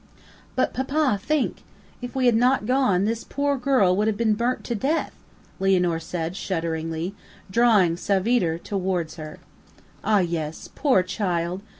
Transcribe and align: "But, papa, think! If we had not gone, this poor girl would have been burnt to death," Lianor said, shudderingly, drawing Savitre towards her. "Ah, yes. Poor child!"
"But, 0.55 0.73
papa, 0.73 1.19
think! 1.21 1.61
If 2.01 2.15
we 2.15 2.25
had 2.25 2.33
not 2.35 2.65
gone, 2.65 3.05
this 3.05 3.23
poor 3.23 3.55
girl 3.55 3.95
would 3.95 4.07
have 4.07 4.17
been 4.17 4.33
burnt 4.33 4.63
to 4.63 4.73
death," 4.73 5.13
Lianor 5.59 5.99
said, 5.99 6.35
shudderingly, 6.35 7.13
drawing 7.51 7.97
Savitre 7.97 8.57
towards 8.57 9.17
her. 9.17 9.37
"Ah, 10.03 10.17
yes. 10.21 10.67
Poor 10.73 11.03
child!" 11.03 11.61